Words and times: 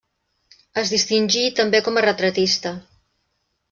Es 0.83 0.93
distingí 0.95 1.45
també 1.61 1.85
com 1.91 2.03
a 2.03 2.07
retratista. 2.09 2.77